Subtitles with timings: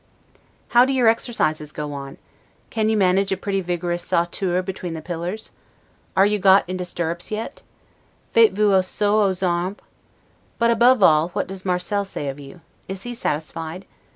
[0.69, 2.17] How do your exercises go on?
[2.71, 5.51] Can you manage a pretty vigorous 'sauteur' between the pillars?
[6.17, 7.61] Are you got into stirrups yet?
[8.33, 9.77] 'Faites vous assaut aux armes?
[10.57, 12.61] But, above all, what does Marcel say of you?
[12.87, 13.85] Is he satisfied?